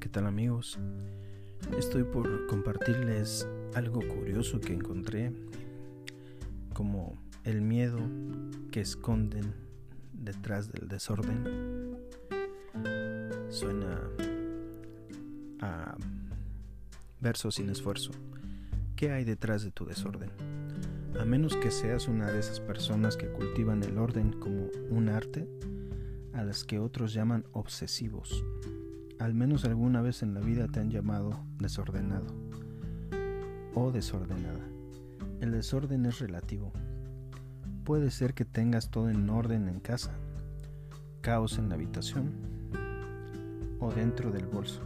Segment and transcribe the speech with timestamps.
[0.00, 0.78] ¿qué tal amigos?
[1.76, 5.32] Estoy por compartirles algo curioso que encontré,
[6.72, 7.98] como el miedo
[8.70, 9.54] que esconden
[10.12, 11.98] detrás del desorden.
[13.48, 14.00] Suena
[15.60, 15.96] a
[17.20, 18.12] verso sin esfuerzo.
[18.94, 20.30] ¿Qué hay detrás de tu desorden?
[21.18, 25.48] A menos que seas una de esas personas que cultivan el orden como un arte,
[26.34, 28.44] a las que otros llaman obsesivos.
[29.18, 32.26] Al menos alguna vez en la vida te han llamado desordenado
[33.74, 34.64] o desordenada.
[35.40, 36.72] El desorden es relativo.
[37.82, 40.12] Puede ser que tengas todo en orden en casa,
[41.20, 42.30] caos en la habitación
[43.80, 44.82] o dentro del bolso.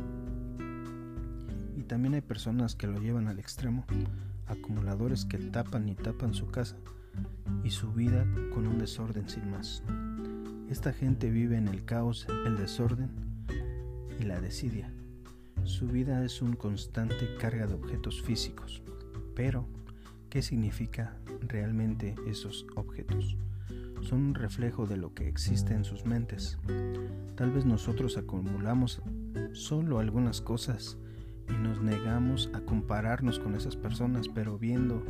[1.77, 3.85] Y también hay personas que lo llevan al extremo,
[4.47, 6.77] acumuladores que tapan y tapan su casa
[7.65, 9.83] y su vida con un desorden sin más.
[10.71, 13.32] Esta gente vive en el caos, el desorden
[14.25, 14.93] la desidia.
[15.65, 18.83] Su vida es un constante carga de objetos físicos.
[19.35, 19.67] Pero,
[20.29, 23.37] ¿qué significa realmente esos objetos?
[24.01, 26.59] Son un reflejo de lo que existe en sus mentes.
[27.37, 29.01] Tal vez nosotros acumulamos
[29.53, 30.99] solo algunas cosas
[31.49, 35.05] y nos negamos a compararnos con esas personas, pero viendo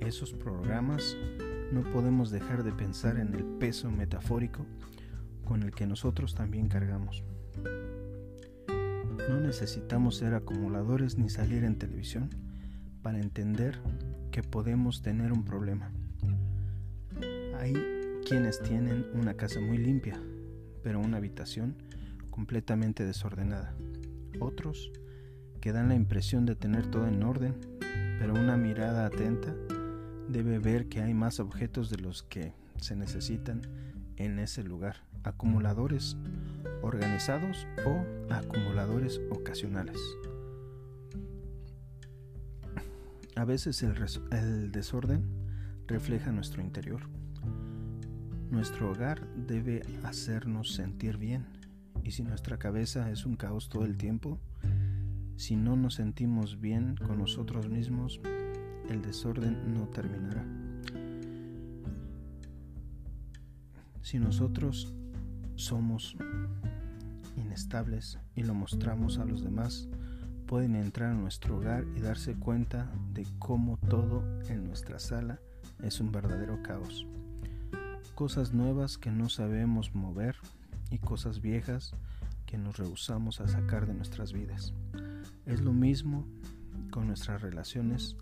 [0.00, 1.16] esos programas
[1.72, 4.64] no podemos dejar de pensar en el peso metafórico
[5.44, 7.24] con el que nosotros también cargamos.
[9.28, 12.30] No necesitamos ser acumuladores ni salir en televisión
[13.02, 13.78] para entender
[14.30, 15.92] que podemos tener un problema.
[17.58, 17.74] Hay
[18.26, 20.18] quienes tienen una casa muy limpia,
[20.82, 21.76] pero una habitación
[22.30, 23.74] completamente desordenada.
[24.40, 24.92] Otros
[25.60, 27.54] que dan la impresión de tener todo en orden,
[28.18, 29.54] pero una mirada atenta
[30.28, 33.60] debe ver que hay más objetos de los que se necesitan
[34.16, 36.16] en ese lugar acumuladores
[36.82, 40.00] organizados o acumuladores ocasionales.
[43.38, 45.24] A veces el, desorden
[45.86, 47.02] refleja nuestro interior.
[48.50, 51.46] Nuestro hogar debe hacernos sentir bien
[52.02, 54.40] y si nuestra cabeza es un caos todo el tiempo,
[55.36, 58.20] si no nos sentimos bien con nosotros mismos,
[58.88, 60.44] el desorden no terminará.
[64.02, 64.96] Si nosotros
[65.58, 66.16] somos
[67.36, 69.88] inestables y lo mostramos a los demás,
[70.46, 75.40] pueden entrar a nuestro hogar y darse cuenta de cómo todo en nuestra sala
[75.82, 77.06] es un verdadero caos.
[78.14, 80.36] Cosas nuevas que no sabemos mover
[80.90, 81.92] y cosas viejas
[82.46, 84.72] que nos rehusamos a sacar de nuestras vidas.
[85.44, 86.24] Es lo mismo
[86.92, 88.16] con nuestras relaciones.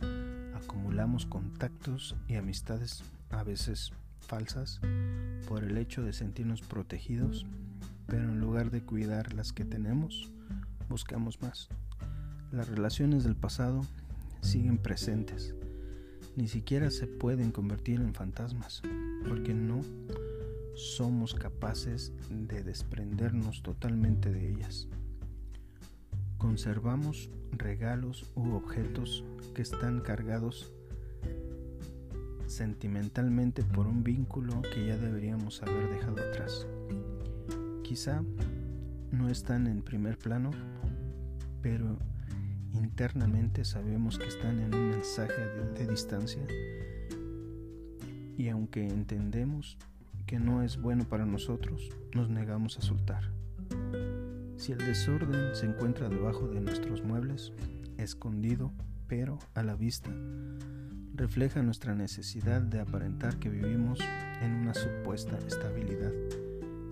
[0.54, 3.92] Acumulamos contactos y amistades a veces
[4.26, 4.80] falsas
[5.48, 7.46] por el hecho de sentirnos protegidos,
[8.06, 10.30] pero en lugar de cuidar las que tenemos,
[10.88, 11.68] buscamos más.
[12.52, 13.82] Las relaciones del pasado
[14.40, 15.54] siguen presentes,
[16.36, 18.82] ni siquiera se pueden convertir en fantasmas,
[19.26, 19.80] porque no
[20.74, 24.88] somos capaces de desprendernos totalmente de ellas.
[26.36, 30.70] Conservamos regalos u objetos que están cargados
[32.46, 36.66] sentimentalmente por un vínculo que ya deberíamos haber dejado atrás.
[37.82, 38.22] Quizá
[39.12, 40.50] no están en primer plano,
[41.62, 41.98] pero
[42.74, 46.42] internamente sabemos que están en un mensaje de, distancia
[48.36, 49.78] y aunque entendemos
[50.26, 53.30] que no es bueno para nosotros, nos negamos a soltar.
[54.56, 57.52] Si el desorden se encuentra debajo de nuestros muebles,
[57.98, 58.72] escondido,
[59.08, 60.10] pero a la vista,
[61.14, 64.00] refleja nuestra necesidad de aparentar que vivimos
[64.42, 66.12] en una supuesta estabilidad,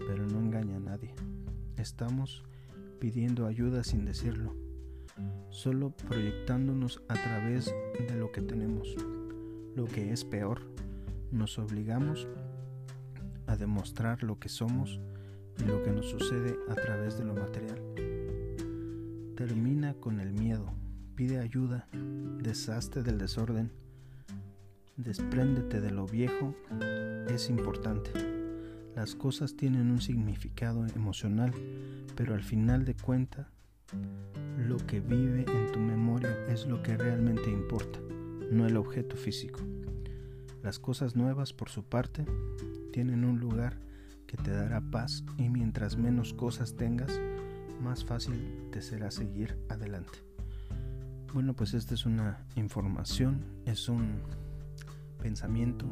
[0.06, 1.14] pero no engaña a nadie.
[1.76, 2.44] Estamos
[3.00, 4.54] pidiendo ayuda sin decirlo,
[5.50, 8.94] solo proyectándonos a través de lo que tenemos.
[9.74, 10.60] Lo que es peor,
[11.32, 12.28] nos obligamos
[13.46, 15.00] a demostrar lo que somos
[15.58, 17.80] y lo que nos sucede a través de lo material.
[19.36, 20.72] Termina con el miedo,
[21.14, 21.88] pide ayuda,
[22.42, 23.70] deshazte del desorden,
[24.96, 26.54] Despréndete de lo viejo
[27.28, 28.12] es importante.
[28.94, 31.52] Las cosas tienen un significado emocional,
[32.14, 33.48] pero al final de cuentas,
[34.56, 37.98] lo que vive en tu memoria es lo que realmente importa,
[38.52, 39.58] no el objeto físico.
[40.62, 42.24] Las cosas nuevas, por su parte,
[42.92, 43.76] tienen un lugar
[44.28, 47.20] que te dará paz y mientras menos cosas tengas,
[47.82, 50.23] más fácil te será seguir adelante.
[51.34, 54.20] Bueno, pues esta es una información, es un
[55.20, 55.84] pensamiento.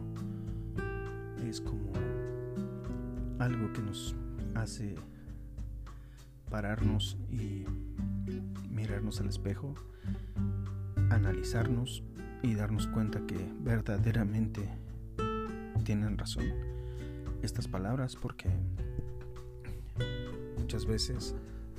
[1.45, 1.91] Es como
[3.41, 4.15] algo que nos
[4.55, 4.95] hace
[6.49, 7.65] pararnos y
[8.71, 9.75] mirarnos al espejo,
[11.11, 12.05] analizarnos
[12.45, 14.69] y darnos cuenta que verdaderamente
[15.83, 16.45] tienen razón
[17.43, 18.49] estas palabras porque
[20.57, 21.35] muchas veces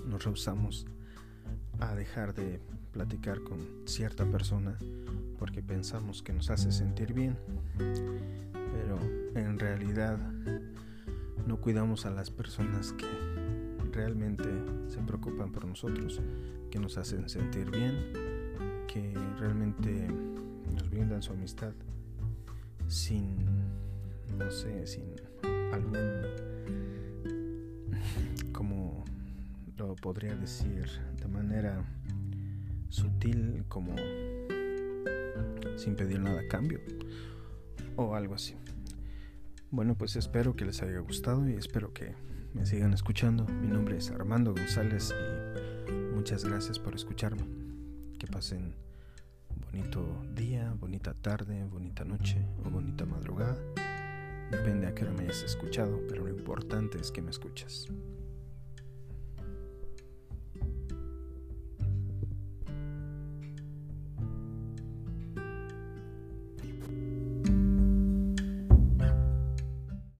[0.05, 0.85] nos rehusamos
[1.79, 2.59] a dejar de
[2.93, 4.77] platicar con cierta persona
[5.39, 7.35] porque pensamos que nos hace sentir bien,
[7.77, 8.97] pero
[9.35, 10.17] en realidad
[11.45, 13.07] no cuidamos a las personas que
[13.91, 14.49] realmente
[14.87, 16.21] se preocupan por nosotros,
[16.71, 18.13] que nos hacen sentir bien,
[18.87, 20.07] que realmente
[20.71, 21.73] nos brindan su amistad
[22.87, 23.45] sin,
[24.37, 25.15] no sé, sin
[25.73, 25.97] algún,
[28.51, 29.03] como
[29.77, 30.87] lo podría decir
[31.19, 31.83] de manera
[32.93, 33.95] sutil, como
[35.75, 36.79] sin pedir nada a cambio
[37.95, 38.55] o algo así.
[39.71, 42.13] Bueno, pues espero que les haya gustado y espero que
[42.53, 43.45] me sigan escuchando.
[43.45, 45.13] Mi nombre es Armando González
[45.87, 47.43] y muchas gracias por escucharme.
[48.19, 48.75] Que pasen
[49.71, 53.57] bonito día, bonita tarde, bonita noche o bonita madrugada.
[54.51, 57.87] Depende a qué hora me hayas escuchado, pero lo importante es que me escuchas.